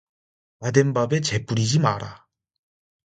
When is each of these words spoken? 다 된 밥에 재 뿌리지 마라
다 0.59 0.71
된 0.71 0.93
밥에 0.95 1.21
재 1.21 1.45
뿌리지 1.45 1.77
마라 1.77 2.25